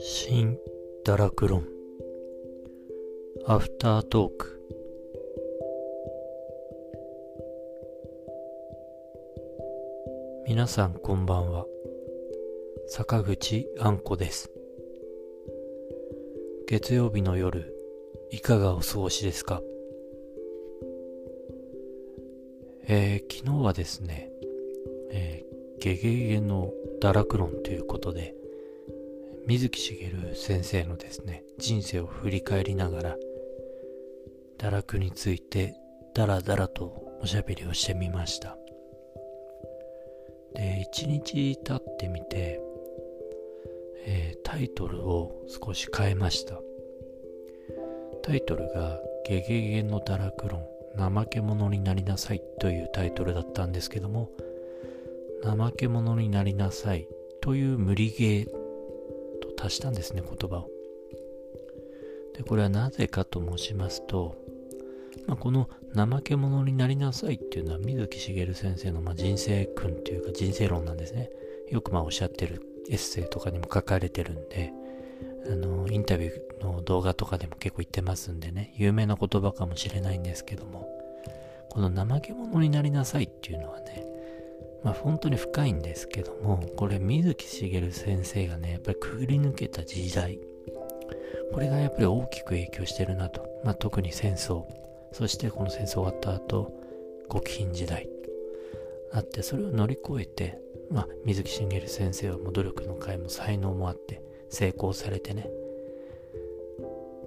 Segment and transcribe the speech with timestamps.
[0.00, 0.58] 新
[1.04, 1.64] 堕落論。
[3.46, 4.58] アフタートーク
[10.48, 11.66] 皆さんこんばんは。
[12.88, 14.50] 坂口あんこです。
[16.66, 17.76] 月曜日の夜
[18.30, 19.60] いかがお過ごしですか？
[22.88, 24.30] えー、昨日はですね、
[25.80, 28.34] ゲゲゲの堕落論ということで
[29.46, 33.16] 水木しげる先生のですね人生を振り返りながら
[34.58, 35.74] 堕落について
[36.14, 38.56] ダラダラとおしゃべりをしてみました。
[40.54, 42.60] で一日経ってみて、
[44.06, 46.58] えー、タイトルを少し変えました。
[48.22, 50.66] タイトルが「ゲゲゲの堕落論
[50.96, 54.30] 怠け者になりなさい」というタイトルだったんですけども
[55.44, 57.08] 怠け者になりなさい
[57.40, 58.46] という無理ゲー
[59.56, 60.70] と足したんですね、言葉を。
[62.36, 64.36] で、これはなぜかと申しますと、
[65.26, 71.30] まあ、この怠け者になりなさいっていうのは水木しげる先生のま人生訓っていうか人生論なんですね。
[71.70, 74.72] よくまあおっしゃってるエッセイとかにも書かれてるんで、
[75.46, 80.88] あの、インタビューの動画とかでも結構言ってますんでね、有名な言葉かもしれないんですけども、
[81.70, 84.05] この怠け者になりなさいっていうのはね、
[84.82, 90.38] まあ本当に深いんですけども、これ水木しげる先生がね、やっぱりくぐり抜けた時代、
[91.52, 93.46] これがやっぱり大きく影響してるなと。
[93.64, 94.64] まあ特に戦争、
[95.12, 96.72] そしてこの戦争終わった後、
[97.32, 98.08] 極貧時代
[99.12, 105.50] あって、それを乗り越えて、まあ水木しげる先生はもう努力の甲斐も才能もあって成功されてね、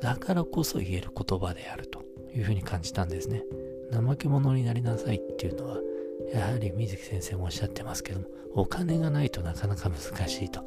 [0.00, 2.02] だからこそ言える言葉であると
[2.34, 3.42] いうふうに感じたんですね。
[3.90, 5.78] 怠け者になりなさいっていうのは、
[6.32, 10.64] やはり水木先生もおっしゃってますけども、お金がないとなかなか難しいと。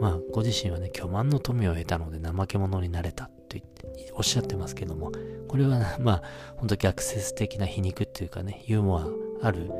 [0.00, 5.12] まあ、ご自身はね、巨万の富を得たので怠け者になれたと言っておっしゃってますけども、
[5.48, 6.22] これは、 まあ、
[6.56, 9.08] 本当逆説的な皮肉っていうかね、ユーモア
[9.42, 9.70] ある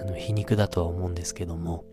[0.00, 1.84] あの皮肉だとは思うんですけども、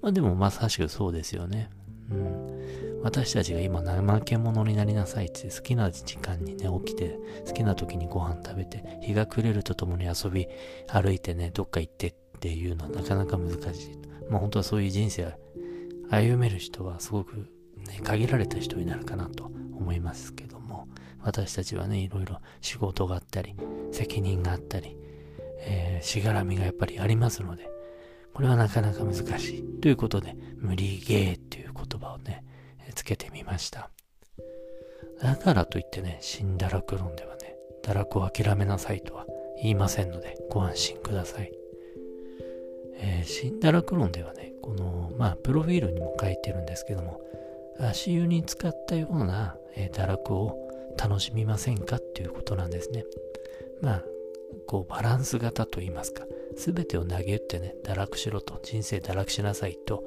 [0.00, 1.70] まあでもまさしくそうですよね。
[2.10, 2.62] うん。
[3.02, 10.46] 私たちが今怠け者になりなさいって好きな時間にね、起きて、好きな時にご飯食べて、日が暮れるとともに遊び、
[10.88, 13.98] 歩いてね、どっか行ってっていうのはなかなか難しい。
[14.28, 15.34] まあ本当はそういう人生
[16.10, 17.48] 歩める人はすごく
[17.88, 20.86] ね、限られた人になるかなと思いますけども、
[21.22, 23.54] 私たちはね、いろいろ仕事があったり、
[23.90, 24.96] 責任があったり、
[25.60, 27.68] えー、しがらみがやっぱりありますので、
[28.34, 29.80] これはなかなか難しい。
[29.80, 32.44] ということで、無理ゲーっていう言葉をね、
[32.92, 33.90] つけてみました。
[35.20, 39.26] だからといってね、新堕落論ではね、堕落を諦めなさいとは
[39.60, 41.52] 言いませんので、ご安心ください。
[42.96, 47.20] えー、新堕落論ではね、この、まあ、プロフィールにも書いてるんですけども、
[47.78, 53.04] 足湯に使ったような、えー、堕落を楽しみませんかっていうことなんですね。
[53.80, 54.04] まあ、
[54.66, 56.24] こう、バランス型と言いますか、
[56.56, 60.04] すべてを投げ打ってね、堕落しろと、人生堕落しなさいと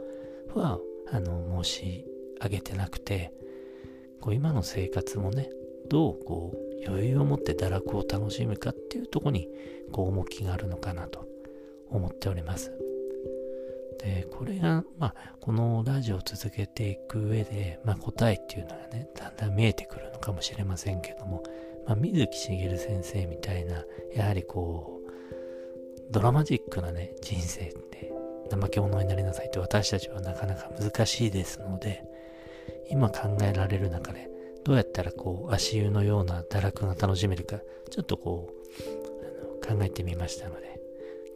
[0.54, 0.80] は、
[1.12, 2.06] あの、申し
[2.42, 3.34] 上げてなくて、
[4.22, 5.50] こう今の生活もね、
[5.90, 9.50] どうこう余裕を持って堕落を楽しむかっていうとこに
[9.92, 11.28] こう重きがあるのかなと
[11.90, 12.72] 思っております。
[14.00, 21.44] で、これが、まあ、このラジオを続けていく上で、まあ、答えっていうのがね、だんだん見えてくるのかもしれませんけども、
[21.88, 28.12] まあ、水木しげる先生みたいな、やはりこう、ドラマチックなね、人生って
[28.52, 32.04] 怠け者になりなさいって私たちはなかなか難しいですので、
[32.90, 34.30] 今考えられる中で、
[34.64, 37.60] どうやったらこう、足湯のような堕落が楽しめるか、
[37.90, 40.80] ちょっとこう、あの考えてみましたので、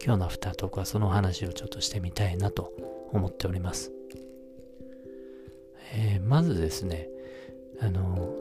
[0.04, 2.72] 今日のアフタートークはその話をちょっとしてみたいなと
[3.12, 3.92] 思っております。
[5.94, 7.08] えー、まずですね、
[7.80, 8.34] あの、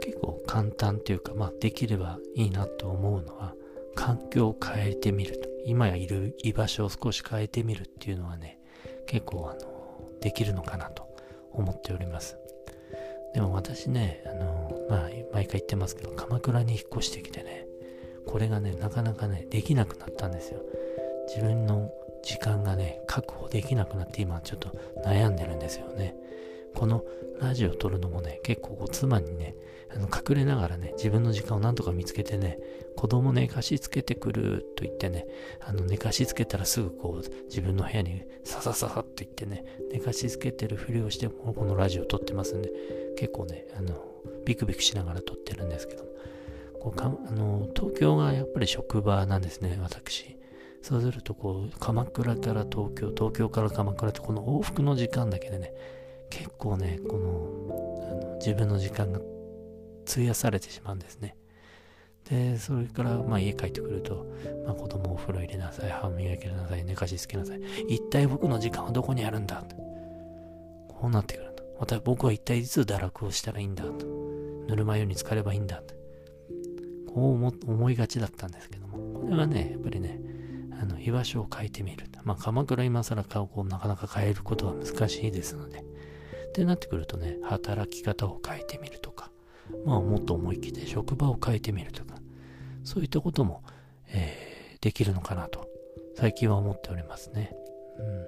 [0.00, 3.54] 結構簡単というか、まあ、できればいいなと思うのは、
[3.94, 5.52] 環境を変えてみると。
[5.64, 8.58] 今やいる居場所を少し変えてみるっていうのはね、
[9.06, 11.11] 結構あの、できるのかなと
[11.54, 12.36] 思っております。
[13.34, 17.66] でも私ね、あの、まあ、毎回言ってますけど、鎌倉に引っ越してきてね、
[18.26, 20.60] これがね、なかなかね、できなくなったんですよ。
[21.28, 21.90] 自分の
[22.22, 24.68] 時間がね、確保できなくなって今ちょっと
[25.04, 26.14] 悩んでるんですよね。
[26.74, 27.04] この
[27.40, 29.54] ラジオ撮るのもね、結構妻にね、
[29.94, 32.58] あの隠れながらね、自分の時間をなんとか見つけてね、
[32.96, 35.26] 子供寝かしつけてくると言ってね、
[35.60, 42.70] あの寝かしつけたらすぐこう自分の部屋にささささって言ってね、寝かしつけてるふりをしてもこのラジオ撮ってますんで、
[43.16, 44.04] 結構ね、あの、
[44.44, 46.04] ビクビクしながら撮ってるんですけど、
[46.80, 50.36] こうかあの東京がやっぱり職場なんですね、私。
[50.82, 55.72] そうするとこう鎌倉から東京東京から鎌倉ってこの往復の時間だけでね
[56.32, 59.20] 結構ねこのあの自分の時間が
[60.10, 61.36] 費やされてしまうんですね。
[62.28, 64.26] でそれからまあ家帰ってくると、
[64.64, 67.60] まあ、子供お風呂入れなさい歯磨きなさい寝かしつけなさい。
[67.88, 69.76] 一体僕の時間はどこにあるんだと。
[70.88, 71.64] こうなってくると。
[71.78, 74.06] また僕は一体いつ堕落をしたらいいんだと。
[74.68, 75.94] ぬるま湯に浸かればいいんだと。
[77.12, 79.20] こう思いがちだったんですけども。
[79.20, 80.18] これはねやっぱりね
[80.80, 85.91] あの居場所を変えてみるまあ鎌倉今更顔をなかなか変えることは難しいですので。
[86.52, 89.30] ってなってくるとね働き方を変えてみるとか
[89.84, 92.16] まあもっと思い切って職場を変えてみるとか
[92.84, 93.64] そういったことも、
[94.08, 95.68] えー、できるのかなと
[96.16, 97.52] 最近は思っておりますね。
[97.98, 98.26] うん、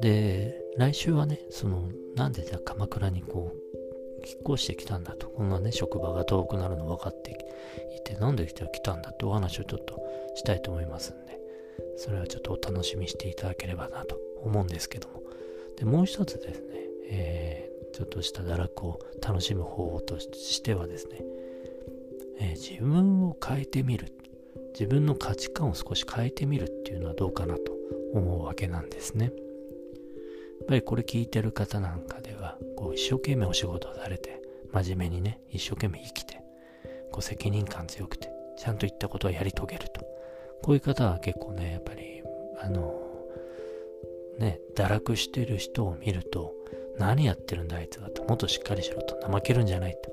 [0.00, 5.28] で、来週はね、その、なんでじゃあ鎌倉にこう、引っ越してきたんだと。
[5.28, 10.00] こんなね、職場が遠くなるの分かっていて、なんで来たんだってお話をちょっと
[10.34, 11.38] したいと思いますんで、
[11.96, 15.22] それはちょっとお楽しみしていただければなと思うんですけども。
[15.76, 16.66] で、もう一つですね、
[17.08, 21.20] えー、ちょっとした堕落を楽しむ方法としてはですね、
[22.38, 24.12] えー、自分を変えてみる。
[24.78, 27.72] 自分の価値観を少し変えてみるっていうのはどうかなと
[28.12, 29.26] 思うわけなんですね。
[29.26, 36.42] やっぱりこれ聞いてる方なんかでは、こう一生懸命お仕事をされて、真面目にね、一生懸命生きて、
[37.10, 40.04] こう責任感強くて、ちゃんと言ったことはやり遂げると。
[40.62, 42.22] こういう方は結構ね、やっぱり、
[42.60, 43.05] あの、
[44.38, 46.54] ね、堕落してる人を見ると、
[46.98, 50.10] 何やってるんだあいつはと、もっとしっかりしろと、怠けるんじゃないと。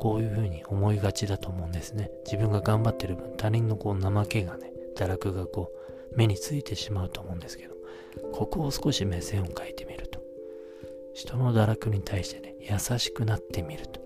[0.00, 2.10] こういうふうに思いがちだと思うんですね。
[2.24, 5.72] 自分が頑張ってる分、他人のこう怠けがね、堕落がこ
[6.12, 7.74] う、目についてしまうと思うんですけど、
[8.32, 10.20] ここを少し目線を変えてみると。
[11.14, 14.00] 人の堕落に対してね、優しくなってみると。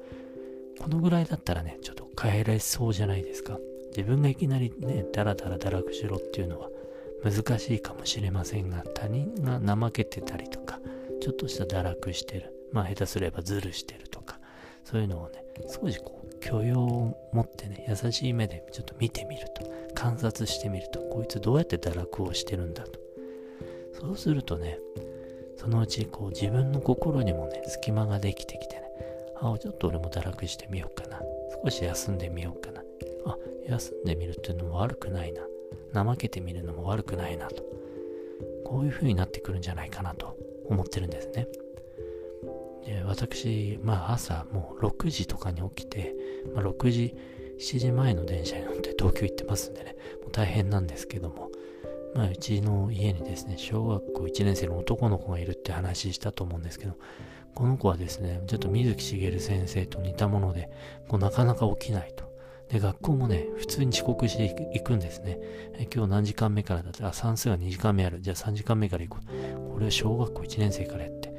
[0.81, 3.59] このぐらいだったらね、ちょっと変えられそうじゃないですか。
[3.91, 6.71] 自分がいきなりね、ダラダラ堕落しろっていうのは
[7.25, 10.81] 難しいかもしれませんが、他人が怠けてたりとか、
[11.21, 12.53] ちょっとした堕落してる。
[12.73, 14.41] まあ下手すればズルしてるとか、
[14.85, 22.99] そういうのをね、少しこう許容を持ってね、優しい目でちょっと見てみると、観察してみると、こいつどうやって堕落をしてるんだと。
[24.01, 24.79] そうするとね、
[25.57, 28.83] そのうちこう自分の心にもね、隙間ができてきてね、
[29.37, 31.21] あ、ちょっと俺も堕落してみようかな。
[31.63, 32.83] 少し休んでみようかな。
[33.27, 33.37] あ、
[33.69, 35.43] 休んでみるっていうのも悪くないな。
[35.93, 37.63] 怠けてみるのも悪くないなと。
[38.65, 40.37] こういう風になってくるんじゃないかなと
[40.67, 41.47] 思ってるんですね。
[42.87, 46.15] で私、まあ朝もう6時とかに起きて、
[46.55, 47.15] まあ、6時、
[47.59, 51.51] 7時前の電車に乗って東京行ってますんでね、もう大変なんですけども、
[52.15, 56.95] まあうちの家にですね、小学校1年生の男の子がいるって話したと思うんですけど、
[57.55, 60.71] この子はですね、ちょっと水木しげる先生と似たもので、
[61.09, 62.32] こうなかなか起きないと。
[62.73, 65.39] で、学校もね、普通に遅刻していくんですね。
[65.75, 67.05] え今日何時間目からだった？
[67.05, 68.21] ら、算数が2時間目ある。
[68.23, 69.73] じゃあ3時間目から行こう。
[69.75, 71.33] これは小学校1年生からやって。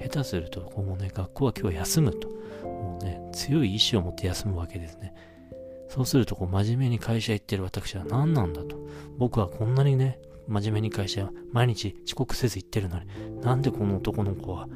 [0.00, 2.28] 下手すると、こうもうね、学校は今日休むと。
[2.62, 5.12] もうね、強い意志を持って休むわけですね。
[5.88, 8.78] そうすると、こう、真面目に会社行ってる私は何なんだと。
[9.18, 13.06] 僕はこんなにね、真面目に会社、毎日遅刻せず行ってるのに、
[13.40, 14.68] なんでこの男の子は、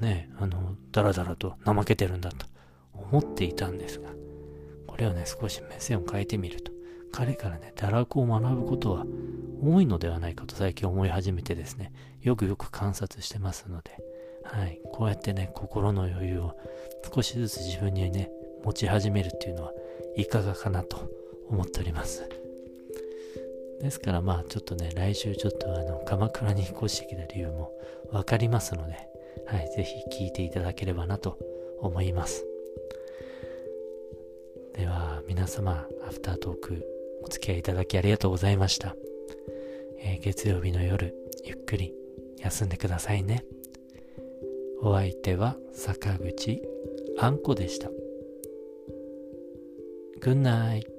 [0.00, 2.46] ね、あの、だらだらと怠けてるんだと
[2.92, 4.10] 思っていたんですが、
[4.94, 6.70] これをね、少し目線を変えてみると、
[7.10, 9.04] 彼からね、堕落を学ぶことは
[9.60, 11.92] 多いのではないかと最近思い始めてですね、
[12.22, 13.90] よくよく観察してますので、
[14.44, 14.80] はい。
[14.92, 16.56] こうやってね、心の余裕を
[17.12, 18.30] 少しずつ自分にね、
[18.62, 19.72] 持ち始めるっていうのは
[20.16, 21.10] いかがかなと
[21.48, 22.28] 思っております。
[23.80, 27.72] ですからまあちょっとね、来週ちょっとあの、鎌倉に引っ越してきた理由も
[28.12, 28.94] わかりますので、
[29.46, 31.36] はい、ぜひ聞いていただければなと
[31.80, 32.46] 思います。
[34.74, 36.84] では皆様、アフタートーク
[37.22, 38.96] お付き合いいただきありがとうございました。
[40.00, 41.14] えー、月曜日の夜、
[41.44, 41.94] ゆっくり
[42.38, 43.44] 休んでくださいね。
[44.82, 46.60] お相手は坂口
[47.18, 47.88] あんこでした。
[50.20, 50.93] Good night.